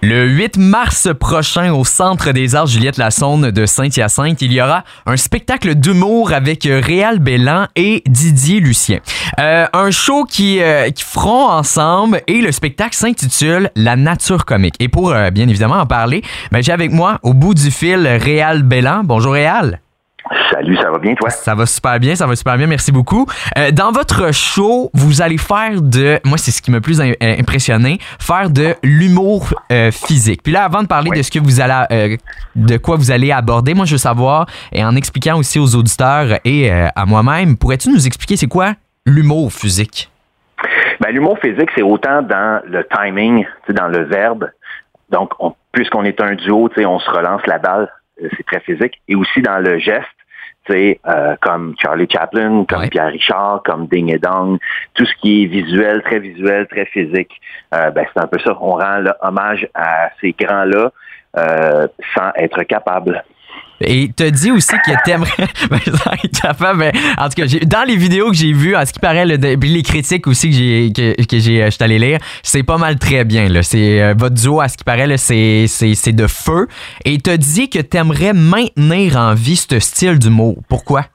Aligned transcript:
Le 0.00 0.28
8 0.28 0.58
mars 0.58 1.08
prochain, 1.18 1.72
au 1.72 1.84
Centre 1.84 2.30
des 2.30 2.54
Arts 2.54 2.68
Juliette 2.68 2.98
Lassonde 2.98 3.46
de 3.46 3.66
Saint-Hyacinthe, 3.66 4.40
il 4.42 4.52
y 4.52 4.62
aura 4.62 4.84
un 5.06 5.16
spectacle 5.16 5.74
d'humour 5.74 6.32
avec 6.32 6.68
Réal 6.70 7.18
Bellan 7.18 7.66
et 7.74 8.04
Didier 8.06 8.60
Lucien. 8.60 9.00
Euh, 9.40 9.66
un 9.72 9.90
show 9.90 10.22
qui, 10.22 10.62
euh, 10.62 10.90
qui 10.90 11.02
feront 11.02 11.48
ensemble 11.48 12.22
et 12.28 12.40
le 12.40 12.52
spectacle 12.52 12.94
s'intitule 12.94 13.72
La 13.74 13.96
nature 13.96 14.44
comique. 14.44 14.76
Et 14.78 14.88
pour 14.88 15.10
euh, 15.10 15.30
bien 15.30 15.48
évidemment 15.48 15.80
en 15.80 15.86
parler, 15.86 16.22
ben, 16.52 16.62
j'ai 16.62 16.70
avec 16.70 16.92
moi 16.92 17.18
au 17.24 17.34
bout 17.34 17.54
du 17.54 17.72
fil 17.72 18.06
Réal 18.06 18.62
Bellan. 18.62 19.02
Bonjour 19.02 19.32
Réal. 19.32 19.80
Salut, 20.50 20.76
ça 20.76 20.90
va 20.90 20.98
bien, 20.98 21.14
toi? 21.14 21.30
Ça 21.30 21.54
va 21.54 21.66
super 21.66 21.98
bien, 21.98 22.14
ça 22.14 22.26
va 22.26 22.36
super 22.36 22.56
bien, 22.56 22.66
merci 22.66 22.92
beaucoup. 22.92 23.26
Euh, 23.56 23.70
dans 23.70 23.92
votre 23.92 24.32
show, 24.32 24.90
vous 24.94 25.22
allez 25.22 25.38
faire 25.38 25.80
de, 25.80 26.18
moi 26.24 26.36
c'est 26.38 26.50
ce 26.50 26.60
qui 26.60 26.70
m'a 26.70 26.80
plus 26.80 27.00
euh, 27.00 27.12
impressionné, 27.22 27.98
faire 28.18 28.50
de 28.50 28.74
l'humour 28.82 29.48
euh, 29.72 29.90
physique. 29.90 30.42
Puis 30.42 30.52
là, 30.52 30.64
avant 30.64 30.82
de 30.82 30.86
parler 30.88 31.10
de 31.10 31.22
ce 31.22 31.30
que 31.30 31.38
vous 31.38 31.60
allez, 31.60 31.84
euh, 31.92 32.16
de 32.56 32.76
quoi 32.76 32.96
vous 32.96 33.10
allez 33.10 33.32
aborder, 33.32 33.74
moi 33.74 33.84
je 33.86 33.92
veux 33.92 33.98
savoir, 33.98 34.46
et 34.72 34.84
en 34.84 34.96
expliquant 34.96 35.38
aussi 35.38 35.58
aux 35.58 35.74
auditeurs 35.74 36.38
et 36.44 36.70
euh, 36.72 36.88
à 36.94 37.06
moi-même, 37.06 37.56
pourrais-tu 37.56 37.90
nous 37.90 38.06
expliquer 38.06 38.36
c'est 38.36 38.48
quoi 38.48 38.74
l'humour 39.06 39.52
physique? 39.52 40.10
Ben, 41.00 41.10
l'humour 41.12 41.38
physique, 41.40 41.70
c'est 41.74 41.82
autant 41.82 42.22
dans 42.22 42.60
le 42.66 42.84
timing, 42.94 43.44
tu 43.44 43.50
sais, 43.68 43.72
dans 43.72 43.88
le 43.88 44.04
verbe. 44.04 44.50
Donc, 45.10 45.30
on- 45.38 45.54
puisqu'on 45.72 46.04
est 46.04 46.20
un 46.20 46.34
duo, 46.34 46.68
tu 46.68 46.80
sais, 46.80 46.86
on 46.86 46.98
se 46.98 47.08
relance 47.10 47.40
la 47.46 47.58
balle, 47.58 47.88
euh, 48.22 48.28
c'est 48.36 48.44
très 48.44 48.60
physique. 48.60 49.00
Et 49.08 49.14
aussi 49.14 49.40
dans 49.40 49.58
le 49.58 49.78
geste, 49.78 50.06
euh, 50.70 51.36
comme 51.40 51.74
Charlie 51.78 52.08
Chaplin, 52.10 52.64
comme 52.68 52.80
Ouais. 52.80 52.88
Pierre 52.88 53.08
Richard, 53.08 53.62
comme 53.64 53.86
Ding 53.86 54.12
et 54.12 54.18
Dong, 54.18 54.58
tout 54.94 55.04
ce 55.04 55.14
qui 55.20 55.42
est 55.42 55.46
visuel, 55.46 56.02
très 56.02 56.18
visuel, 56.18 56.66
très 56.68 56.86
physique, 56.86 57.40
euh, 57.74 57.90
ben, 57.90 58.06
c'est 58.12 58.20
un 58.20 58.26
peu 58.26 58.38
ça. 58.38 58.56
On 58.60 58.72
rend 58.72 58.98
là, 58.98 59.16
hommage 59.22 59.66
à 59.74 60.10
ces 60.20 60.32
grands-là 60.32 60.92
euh, 61.36 61.86
sans 62.14 62.30
être 62.36 62.62
capable. 62.64 63.22
Et 63.80 64.10
te 64.14 64.28
dit 64.28 64.50
aussi 64.50 64.74
que 64.84 64.92
t'aimerais. 65.04 65.30
Ben, 66.60 66.74
mais 66.74 66.92
en 67.18 67.28
tout 67.28 67.42
cas, 67.42 67.46
dans 67.66 67.86
les 67.86 67.96
vidéos 67.96 68.30
que 68.30 68.36
j'ai 68.36 68.52
vues, 68.52 68.74
à 68.74 68.86
ce 68.86 68.92
qui 68.92 68.98
paraît, 68.98 69.24
les 69.26 69.82
critiques 69.82 70.26
aussi 70.26 70.50
que 70.50 70.56
j'ai 70.56 70.92
que, 70.94 71.24
que 71.24 71.38
j'ai, 71.38 71.62
euh, 71.62 71.66
je 71.66 71.70
suis 71.70 71.84
allé 71.84 71.98
lire, 71.98 72.18
c'est 72.42 72.62
pas 72.62 72.78
mal 72.78 72.98
très 72.98 73.24
bien. 73.24 73.48
Là. 73.48 73.62
C'est 73.62 74.02
euh, 74.02 74.14
votre 74.16 74.34
duo, 74.34 74.60
à 74.60 74.68
ce 74.68 74.76
qui 74.76 74.84
paraît, 74.84 75.16
c'est, 75.16 75.66
c'est 75.68 76.12
de 76.12 76.26
feu. 76.26 76.68
Et 77.04 77.18
te 77.18 77.34
dit 77.34 77.68
que 77.68 77.78
t'aimerais 77.78 78.32
maintenir 78.32 79.16
en 79.16 79.34
vie 79.34 79.56
ce 79.56 79.78
style 79.78 80.18
d'humour. 80.18 80.58
Pourquoi? 80.68 81.06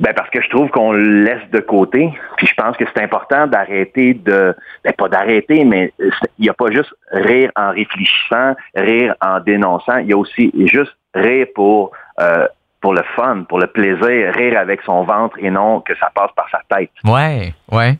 Ben 0.00 0.14
parce 0.14 0.30
que 0.30 0.40
je 0.42 0.48
trouve 0.48 0.70
qu'on 0.70 0.92
le 0.92 1.24
laisse 1.24 1.50
de 1.52 1.60
côté. 1.60 2.10
Puis 2.36 2.46
je 2.46 2.54
pense 2.54 2.76
que 2.76 2.84
c'est 2.92 3.02
important 3.02 3.46
d'arrêter 3.46 4.14
de, 4.14 4.56
ben 4.82 4.92
pas 4.94 5.08
d'arrêter, 5.08 5.64
mais 5.64 5.92
il 6.38 6.42
n'y 6.42 6.48
a 6.48 6.54
pas 6.54 6.70
juste 6.70 6.92
rire 7.12 7.52
en 7.54 7.70
réfléchissant, 7.70 8.56
rire 8.74 9.14
en 9.20 9.40
dénonçant. 9.40 9.98
Il 9.98 10.08
y 10.08 10.12
a 10.12 10.16
aussi 10.16 10.50
juste 10.66 10.96
rire 11.14 11.46
pour 11.54 11.92
euh, 12.20 12.46
pour 12.80 12.94
le 12.94 13.02
fun, 13.14 13.44
pour 13.48 13.58
le 13.58 13.66
plaisir, 13.66 14.32
rire 14.34 14.58
avec 14.58 14.80
son 14.82 15.04
ventre 15.04 15.36
et 15.38 15.50
non 15.50 15.80
que 15.80 15.94
ça 15.98 16.10
passe 16.14 16.30
par 16.34 16.46
sa 16.50 16.60
tête. 16.74 16.90
Ouais, 17.04 17.52
ouais. 17.70 17.98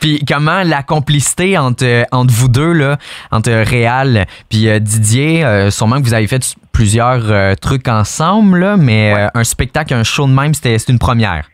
Puis 0.00 0.24
comment 0.26 0.62
la 0.64 0.82
complicité 0.82 1.58
entre, 1.58 2.06
entre 2.10 2.32
vous 2.32 2.48
deux, 2.48 2.72
là, 2.72 2.96
entre 3.30 3.50
Réal 3.50 4.26
puis 4.48 4.68
euh, 4.68 4.78
Didier, 4.78 5.44
euh, 5.44 5.70
sûrement 5.70 5.96
que 5.96 6.04
vous 6.04 6.14
avez 6.14 6.26
fait 6.26 6.56
plusieurs 6.80 7.30
euh, 7.30 7.54
trucs 7.60 7.88
ensemble, 7.88 8.60
là, 8.60 8.78
mais 8.78 9.12
euh, 9.14 9.28
un 9.34 9.44
spectacle, 9.44 9.92
un 9.92 10.02
show 10.02 10.26
de 10.26 10.32
même, 10.32 10.54
c'était 10.54 10.76
une 10.90 10.98
première. 10.98 11.46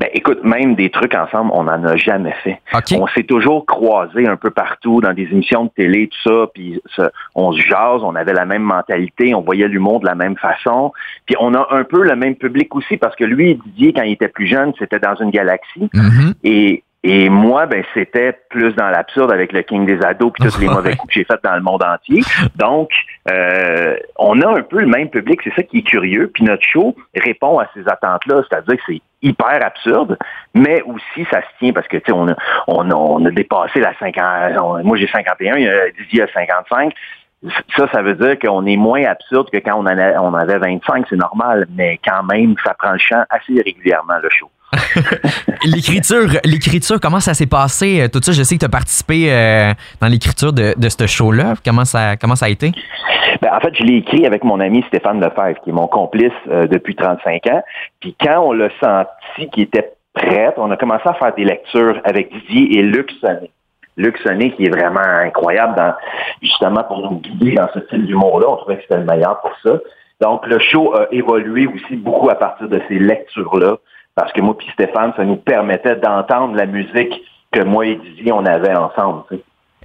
Ben 0.00 0.08
écoute, 0.12 0.42
même 0.42 0.74
des 0.74 0.90
trucs 0.90 1.14
ensemble, 1.14 1.52
on 1.54 1.64
n'en 1.64 1.84
a 1.84 1.94
jamais 1.94 2.34
fait. 2.42 2.58
On 2.98 3.06
s'est 3.06 3.22
toujours 3.22 3.64
croisés 3.64 4.26
un 4.26 4.34
peu 4.34 4.50
partout 4.50 5.00
dans 5.00 5.12
des 5.12 5.28
émissions 5.30 5.66
de 5.66 5.70
télé, 5.70 6.08
tout 6.08 6.30
ça, 6.30 6.46
puis 6.52 6.80
on 7.36 7.52
se 7.52 7.60
jase, 7.60 8.02
on 8.02 8.16
avait 8.16 8.32
la 8.32 8.44
même 8.44 8.62
mentalité, 8.62 9.36
on 9.36 9.42
voyait 9.42 9.68
l'humour 9.68 10.00
de 10.00 10.06
la 10.06 10.16
même 10.16 10.36
façon. 10.36 10.92
Puis 11.26 11.36
on 11.38 11.54
a 11.54 11.64
un 11.70 11.84
peu 11.84 12.02
le 12.02 12.16
même 12.16 12.34
public 12.34 12.74
aussi, 12.74 12.96
parce 12.96 13.14
que 13.14 13.24
lui, 13.24 13.60
Didier, 13.66 13.92
quand 13.92 14.02
il 14.02 14.14
était 14.14 14.28
plus 14.28 14.48
jeune, 14.48 14.72
c'était 14.80 14.98
dans 14.98 15.14
une 15.14 15.30
galaxie. 15.30 15.88
Mhm. 15.94 16.34
Et, 16.42 16.82
et 17.02 17.28
moi, 17.28 17.66
ben, 17.66 17.84
c'était 17.94 18.36
plus 18.50 18.74
dans 18.74 18.88
l'absurde 18.88 19.30
avec 19.32 19.52
le 19.52 19.62
King 19.62 19.86
des 19.86 20.02
ados 20.04 20.32
puis 20.32 20.48
tous 20.48 20.58
les 20.58 20.66
mauvais 20.74 20.96
coups 20.96 21.12
que 21.14 21.20
j'ai 21.20 21.24
faits 21.24 21.42
dans 21.44 21.54
le 21.54 21.60
monde 21.62 21.84
entier. 21.84 22.20
Donc, 22.56 22.90
euh, 23.30 23.96
on 24.16 24.40
a 24.40 24.48
un 24.58 24.62
peu 24.62 24.80
le 24.80 24.86
même 24.88 25.08
public, 25.08 25.40
c'est 25.44 25.54
ça 25.54 25.62
qui 25.62 25.78
est 25.78 25.82
curieux. 25.82 26.30
Puis 26.34 26.42
notre 26.44 26.64
show 26.66 26.96
répond 27.14 27.58
à 27.60 27.68
ces 27.74 27.86
attentes-là, 27.88 28.42
c'est-à-dire 28.48 28.76
que 28.76 28.82
c'est 28.88 29.00
hyper 29.22 29.64
absurde, 29.64 30.18
mais 30.54 30.82
aussi 30.82 31.26
ça 31.30 31.40
se 31.42 31.46
tient 31.58 31.72
parce 31.72 31.86
que 31.88 31.96
tu 31.98 32.04
sais, 32.06 32.12
on 32.12 32.28
a, 32.28 32.34
on 32.66 32.90
a, 32.90 32.94
on 32.94 33.24
a 33.24 33.30
dépassé 33.30 33.80
la 33.80 33.92
50. 33.98 34.58
on- 34.62 34.82
moi 34.84 34.96
j'ai 34.96 35.06
51, 35.08 35.56
euh, 35.62 35.90
Didier 35.98 36.22
a 36.22 36.28
55. 36.32 36.92
Ça, 37.76 37.86
ça 37.92 38.02
veut 38.02 38.14
dire 38.14 38.38
qu'on 38.38 38.64
est 38.66 38.76
moins 38.76 39.04
absurde 39.04 39.48
que 39.52 39.58
quand 39.58 39.74
on, 39.76 39.82
en 39.86 39.86
a- 39.98 40.20
on 40.20 40.34
avait 40.34 40.58
25, 40.58 41.06
c'est 41.08 41.16
normal, 41.16 41.66
mais 41.76 42.00
quand 42.04 42.24
même, 42.24 42.54
ça 42.64 42.74
prend 42.74 42.92
le 42.92 42.98
champ 42.98 43.22
assez 43.30 43.60
régulièrement, 43.62 44.14
le 44.22 44.30
show. 44.30 44.50
L'écriture, 45.64 46.28
l'écriture, 46.44 47.00
comment 47.00 47.20
ça 47.20 47.34
s'est 47.34 47.46
passé? 47.46 48.00
euh, 48.00 48.08
Tout 48.08 48.20
ça, 48.22 48.32
je 48.32 48.42
sais 48.42 48.54
que 48.54 48.60
tu 48.60 48.66
as 48.66 48.70
participé 48.70 49.32
euh, 49.32 49.72
dans 50.00 50.08
l'écriture 50.08 50.52
de, 50.52 50.74
ce 50.88 51.06
show-là. 51.06 51.54
Comment 51.64 51.84
ça, 51.84 52.16
comment 52.16 52.36
ça 52.36 52.46
a 52.46 52.48
été? 52.48 52.72
Ben, 53.42 53.50
en 53.52 53.60
fait, 53.60 53.74
je 53.76 53.82
l'ai 53.82 53.96
écrit 53.98 54.26
avec 54.26 54.44
mon 54.44 54.60
ami 54.60 54.84
Stéphane 54.88 55.20
Lefebvre, 55.20 55.60
qui 55.62 55.70
est 55.70 55.72
mon 55.72 55.88
complice 55.88 56.32
euh, 56.48 56.66
depuis 56.66 56.94
35 56.94 57.46
ans. 57.48 57.62
Puis 58.00 58.14
quand 58.20 58.40
on 58.40 58.52
l'a 58.52 58.68
senti 58.80 59.50
qu'il 59.50 59.64
était 59.64 59.92
prêt, 60.14 60.54
on 60.56 60.70
a 60.70 60.76
commencé 60.76 61.02
à 61.06 61.14
faire 61.14 61.34
des 61.34 61.44
lectures 61.44 62.00
avec 62.04 62.32
Didier 62.32 62.78
et 62.78 62.82
Luc 62.82 63.10
Sonnet. 63.20 63.50
Luc 63.98 64.18
Sonnet, 64.18 64.50
qui 64.52 64.66
est 64.66 64.70
vraiment 64.70 65.00
incroyable 65.00 65.74
dans, 65.76 65.94
justement 66.42 66.84
pour 66.84 67.00
nous 67.00 67.18
guider 67.20 67.52
dans 67.54 67.68
ce 67.74 67.80
style 67.80 68.06
d'humour-là. 68.06 68.46
On 68.48 68.56
trouvait 68.56 68.76
que 68.76 68.82
c'était 68.82 68.98
le 68.98 69.04
meilleur 69.04 69.40
pour 69.40 69.52
ça. 69.62 69.78
Donc, 70.20 70.46
le 70.46 70.58
show 70.58 70.94
a 70.94 71.06
évolué 71.12 71.66
aussi 71.66 71.96
beaucoup 71.96 72.30
à 72.30 72.34
partir 72.36 72.68
de 72.68 72.80
ces 72.88 72.98
lectures-là, 72.98 73.76
parce 74.16 74.32
que 74.32 74.40
moi 74.40 74.56
puis 74.58 74.66
Stéphane, 74.72 75.12
ça 75.16 75.24
nous 75.24 75.36
permettait 75.36 75.96
d'entendre 75.96 76.56
la 76.56 76.66
musique 76.66 77.22
que 77.52 77.62
moi 77.62 77.86
et 77.86 77.96
Didier, 77.96 78.32
on 78.32 78.44
avait 78.44 78.74
ensemble. 78.74 79.22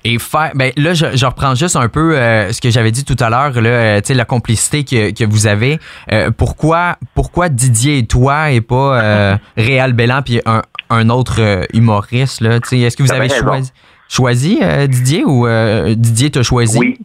Et 0.04 0.18
faire, 0.18 0.52
ben 0.56 0.72
là, 0.78 0.96
je, 0.96 1.16
je 1.16 1.26
reprends 1.28 1.54
juste 1.54 1.76
un 1.76 1.88
peu 1.88 2.18
euh, 2.18 2.52
ce 2.52 2.60
que 2.60 2.72
j'avais 2.72 2.90
dit 2.90 3.06
tout 3.06 3.18
à 3.20 3.30
l'heure, 3.30 3.62
là, 3.62 3.70
euh, 3.70 3.98
tu 3.98 4.08
sais, 4.08 4.14
la 4.16 4.26
complicité 4.26 4.84
que, 4.84 5.12
que 5.12 5.30
vous 5.30 5.46
avez. 5.46 5.78
Euh, 6.12 6.32
pourquoi, 6.36 6.96
pourquoi 7.14 7.50
Didier 7.50 8.00
et 8.00 8.08
toi 8.08 8.50
et 8.50 8.62
pas 8.62 9.38
Réal 9.58 9.94
Bellan 9.94 10.24
puis 10.24 10.42
un, 10.48 10.64
un 10.90 11.10
autre 11.10 11.68
humoriste 11.76 12.42
là 12.42 12.60
Tu 12.62 12.70
sais, 12.70 12.80
est-ce 12.80 12.98
que 12.98 13.04
vous 13.04 13.14
avez 13.14 13.30
choisi, 13.30 13.72
choisi 14.10 14.60
Didier 14.88 15.24
ou 15.24 15.48
Didier 15.96 16.32
t'a 16.32 16.42
choisi? 16.42 16.80
Oui. 16.80 16.98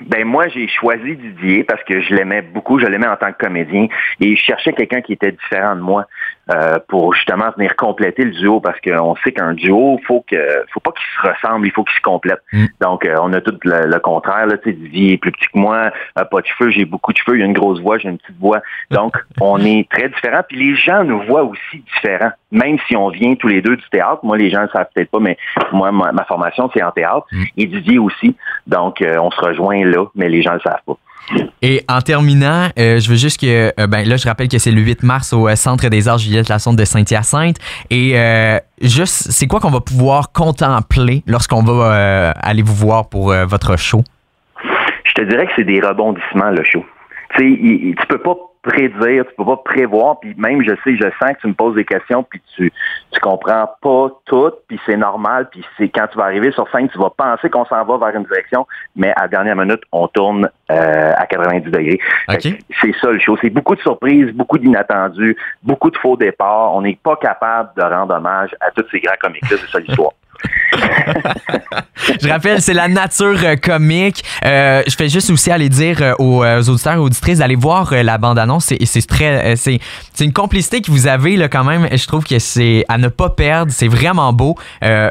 Ben 0.00 0.26
moi, 0.26 0.46
j'ai 0.48 0.68
choisi 0.68 1.16
Didier 1.16 1.64
parce 1.64 1.82
que 1.84 2.02
je 2.02 2.14
l'aimais 2.14 2.42
beaucoup, 2.42 2.78
je 2.78 2.86
l'aimais 2.86 3.08
en 3.08 3.16
tant 3.16 3.32
que 3.32 3.38
comédien 3.38 3.88
et 4.20 4.36
je 4.36 4.42
cherchais 4.42 4.74
quelqu'un 4.74 5.00
qui 5.00 5.14
était 5.14 5.32
différent 5.32 5.74
de 5.74 5.80
moi 5.80 6.04
euh, 6.52 6.78
pour 6.88 7.14
justement 7.14 7.50
venir 7.56 7.76
compléter 7.76 8.24
le 8.24 8.32
duo 8.32 8.60
parce 8.60 8.78
qu'on 8.80 9.16
sait 9.24 9.32
qu'un 9.32 9.54
duo, 9.54 10.00
faut 10.06 10.24
que 10.30 10.36
faut 10.72 10.80
pas 10.80 10.92
qu'il 10.92 11.04
se 11.22 11.28
ressemble, 11.28 11.66
il 11.66 11.72
faut 11.72 11.84
qu'il 11.84 11.96
se 11.96 12.02
complète. 12.02 12.40
Mm. 12.52 12.66
Donc 12.80 13.04
euh, 13.04 13.16
on 13.20 13.32
a 13.32 13.40
tout 13.40 13.56
le, 13.64 13.86
le 13.86 13.98
contraire. 14.00 14.46
Là, 14.46 14.58
tu 14.58 14.70
sais, 14.70 14.76
Didier 14.76 15.14
est 15.14 15.18
plus 15.18 15.32
petit 15.32 15.46
que 15.46 15.58
moi, 15.58 15.90
a 16.14 16.24
pas 16.24 16.40
de 16.40 16.46
cheveux, 16.46 16.70
j'ai 16.70 16.84
beaucoup 16.84 17.12
de 17.12 17.18
cheveux, 17.18 17.38
il 17.38 17.42
a 17.42 17.46
une 17.46 17.52
grosse 17.52 17.80
voix, 17.80 17.98
j'ai 17.98 18.08
une 18.08 18.18
petite 18.18 18.38
voix. 18.38 18.60
Donc 18.90 19.16
on 19.40 19.58
est 19.60 19.88
très 19.90 20.08
différents. 20.08 20.42
Puis 20.48 20.58
les 20.58 20.76
gens 20.76 21.04
nous 21.04 21.22
voient 21.22 21.44
aussi 21.44 21.82
différents, 21.94 22.32
même 22.50 22.78
si 22.86 22.96
on 22.96 23.08
vient 23.08 23.34
tous 23.34 23.48
les 23.48 23.62
deux 23.62 23.76
du 23.76 23.88
théâtre. 23.90 24.20
Moi, 24.22 24.36
les 24.38 24.50
gens 24.50 24.62
ne 24.62 24.68
savent 24.68 24.88
peut-être 24.94 25.10
pas, 25.10 25.20
mais 25.20 25.36
moi, 25.72 25.92
ma, 25.92 26.12
ma 26.12 26.24
formation 26.24 26.70
c'est 26.74 26.82
en 26.82 26.90
théâtre 26.90 27.26
Mm. 27.32 27.44
et 27.56 27.66
Didier 27.66 27.98
aussi. 27.98 28.36
Donc 28.66 29.02
euh, 29.02 29.16
on 29.18 29.30
se 29.30 29.40
rejoint 29.40 29.84
là, 29.84 30.06
mais 30.14 30.28
les 30.28 30.42
gens 30.42 30.54
le 30.54 30.60
savent 30.60 30.82
pas. 30.86 30.96
Et 31.62 31.82
en 31.88 32.00
terminant, 32.00 32.68
euh, 32.78 33.00
je 33.00 33.08
veux 33.08 33.16
juste 33.16 33.40
que, 33.40 33.72
euh, 33.80 33.86
ben 33.86 34.06
là, 34.06 34.16
je 34.16 34.28
rappelle 34.28 34.48
que 34.48 34.58
c'est 34.58 34.70
le 34.70 34.80
8 34.80 35.02
mars 35.02 35.32
au 35.32 35.48
euh, 35.48 35.56
Centre 35.56 35.88
des 35.88 36.06
Arts 36.06 36.18
Juliette 36.18 36.48
Lassonde 36.48 36.76
de 36.76 36.84
Saint-Hyacinthe. 36.84 37.56
Et 37.90 38.14
juste, 38.80 39.30
c'est 39.30 39.46
quoi 39.46 39.60
qu'on 39.60 39.70
va 39.70 39.80
pouvoir 39.80 40.32
contempler 40.32 41.22
lorsqu'on 41.26 41.62
va 41.62 42.30
aller 42.42 42.62
vous 42.62 42.74
voir 42.74 43.08
pour 43.08 43.32
votre 43.32 43.76
show? 43.78 44.02
Je 45.04 45.12
te 45.14 45.22
dirais 45.22 45.46
que 45.46 45.52
c'est 45.56 45.64
des 45.64 45.80
rebondissements, 45.80 46.50
le 46.50 46.62
show. 46.62 46.84
Tu 47.36 47.54
sais, 47.54 47.96
tu 48.00 48.06
peux 48.08 48.18
pas 48.18 48.34
prédire, 48.66 49.24
tu 49.26 49.34
peux 49.36 49.44
pas 49.44 49.56
prévoir, 49.58 50.18
puis 50.20 50.34
même 50.36 50.62
je 50.62 50.74
sais, 50.82 50.96
je 50.96 51.08
sens 51.18 51.32
que 51.34 51.40
tu 51.42 51.46
me 51.46 51.54
poses 51.54 51.76
des 51.76 51.84
questions, 51.84 52.22
puis 52.24 52.42
tu 52.56 52.72
tu 53.12 53.20
comprends 53.20 53.70
pas 53.80 54.08
tout, 54.26 54.52
puis 54.68 54.78
c'est 54.84 54.96
normal, 54.96 55.48
puis 55.50 55.64
c'est 55.78 55.88
quand 55.88 56.06
tu 56.08 56.18
vas 56.18 56.24
arriver 56.24 56.50
sur 56.52 56.68
scène, 56.70 56.88
tu 56.88 56.98
vas 56.98 57.10
penser 57.10 57.48
qu'on 57.48 57.64
s'en 57.64 57.84
va 57.84 57.96
vers 57.98 58.16
une 58.16 58.24
direction, 58.24 58.66
mais 58.96 59.12
à 59.16 59.22
la 59.22 59.28
dernière 59.28 59.56
minute, 59.56 59.82
on 59.92 60.08
tourne 60.08 60.50
euh, 60.70 61.12
à 61.16 61.26
90 61.26 61.70
degrés. 61.70 62.00
C'est 62.80 62.94
ça 63.00 63.10
le 63.10 63.18
show. 63.20 63.36
C'est 63.40 63.50
beaucoup 63.50 63.76
de 63.76 63.80
surprises, 63.80 64.32
beaucoup 64.32 64.58
d'inattendus, 64.58 65.36
beaucoup 65.62 65.90
de 65.90 65.96
faux 65.96 66.16
départs. 66.16 66.74
On 66.74 66.82
n'est 66.82 66.98
pas 67.02 67.16
capable 67.16 67.70
de 67.76 67.82
rendre 67.82 68.14
hommage 68.14 68.50
à 68.60 68.70
tous 68.72 68.84
ces 68.90 69.00
grands 69.00 69.14
comiques-là, 69.20 69.56
c'est 69.60 69.70
ça 69.70 69.78
l'histoire. 69.78 70.12
je 72.26 72.32
rappelle, 72.32 72.60
c'est 72.60 72.74
la 72.74 72.88
nature 72.88 73.38
euh, 73.42 73.56
comique. 73.56 74.24
Euh, 74.44 74.82
je 74.86 74.94
fais 74.94 75.08
juste 75.08 75.30
aussi 75.30 75.50
aller 75.50 75.68
dire 75.68 75.98
euh, 76.00 76.14
aux, 76.18 76.44
auditeurs 76.68 76.94
et 76.94 76.98
auditrices 76.98 77.38
d'aller 77.38 77.56
voir 77.56 77.92
la 77.92 78.18
bande-annonce. 78.18 78.72
C'est 78.84 79.06
très, 79.06 79.54
une 80.20 80.32
complicité 80.32 80.80
que 80.80 80.90
vous 80.90 81.06
avez 81.06 81.36
là 81.36 81.48
quand 81.48 81.64
même. 81.64 81.88
Je 81.90 82.06
trouve 82.06 82.24
que 82.24 82.38
c'est 82.38 82.84
à 82.88 82.98
ne 82.98 83.08
pas 83.08 83.30
perdre. 83.30 83.72
C'est 83.72 83.88
vraiment 83.88 84.32
beau 84.32 84.56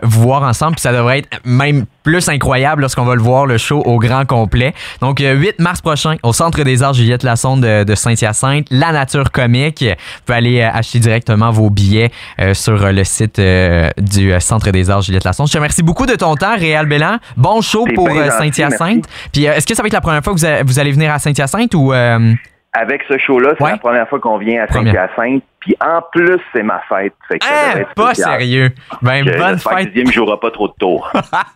voir 0.04 0.44
ensemble. 0.44 0.76
Puis 0.76 0.82
ça 0.82 0.92
devrait 0.92 1.20
être 1.20 1.40
même 1.46 1.86
plus 2.06 2.30
incroyable 2.30 2.82
lorsqu'on 2.82 3.04
va 3.04 3.16
le 3.16 3.22
voir 3.22 3.46
le 3.46 3.58
show 3.58 3.82
au 3.86 4.00
grand 4.00 4.26
complet. 4.26 4.74
Donc 5.02 5.20
8 5.20 5.60
mars 5.60 5.82
prochain 5.82 6.16
au 6.24 6.32
Centre 6.32 6.64
des 6.64 6.84
Arts 6.84 6.94
Juliette 6.94 7.24
Lassonde 7.24 7.62
de, 7.62 7.84
de 7.84 7.96
Saint-Hyacinthe, 7.96 8.68
la 8.72 8.94
nature 8.94 9.32
comique. 9.32 9.84
Vous 9.84 10.22
pouvez 10.26 10.38
aller 10.38 10.62
acheter 10.62 11.00
directement 11.00 11.52
vos 11.52 11.70
billets 11.70 12.12
sur 12.54 12.92
le 12.92 13.04
site 13.04 13.42
du 13.42 14.40
Centre 14.40 14.72
des 14.72 14.90
Arts 14.90 15.02
Juliette 15.02 15.26
Lassonde. 15.26 15.48
Je 15.48 15.54
te 15.54 15.58
remercie 15.58 15.84
beaucoup 15.84 16.06
de 16.06 16.16
ton 16.16 16.36
temps, 16.36 16.56
Réal 16.56 16.86
Bélan. 16.86 17.18
Bon 17.36 17.62
show 17.62 17.86
pour 17.94 18.10
euh, 18.10 18.30
Saint-Hyacinthe. 18.30 19.06
Puis 19.34 19.48
euh, 19.48 19.54
est-ce 19.54 19.68
que 19.68 19.76
ça 19.76 19.82
va 19.82 19.88
être 19.88 19.94
la 19.94 20.02
première 20.02 20.24
fois 20.24 20.34
que 20.34 20.64
vous, 20.64 20.80
allez 20.80 20.92
venir 20.92 21.12
à 21.12 21.20
Saint-Hyacinthe 21.20 21.74
ou. 21.74 21.94
Euh? 21.94 22.34
Avec 22.74 23.04
ce 23.08 23.18
show-là, 23.18 23.54
c'est 23.58 23.64
la 23.64 23.78
première 23.78 24.08
fois 24.10 24.20
qu'on 24.20 24.38
vient 24.38 24.64
à 24.64 24.68
Saint-Hyacinthe. 24.68 25.44
Puis 25.66 25.76
en 25.82 26.00
plus, 26.12 26.40
c'est 26.54 26.62
ma 26.62 26.80
fête. 26.88 27.14
Fait 27.28 27.40
que 27.40 27.46
ah, 27.50 27.86
pas 27.96 28.14
sérieux. 28.14 28.70
Ben, 29.02 29.26
bonne 29.26 29.58
fête. 29.58 29.90
Le 29.96 30.12
jouera 30.12 30.40
pas 30.40 30.52
trop 30.52 30.68
de 30.68 30.74
tours. 30.80 31.12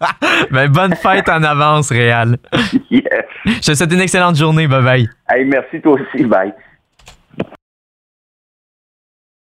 ben, 0.52 0.68
bonne 0.68 0.96
fête 0.96 1.30
en 1.30 1.44
avance, 1.44 1.92
Réal. 1.92 2.38
Je 2.52 3.60
te 3.60 3.74
souhaite 3.76 3.94
une 3.94 4.02
excellente 4.02 4.36
journée. 4.36 4.68
Bye 4.68 4.84
bye. 4.84 5.10
Hey, 5.30 5.46
merci 5.46 5.80
toi 5.80 5.94
aussi. 5.94 6.26
Bye. 6.26 6.52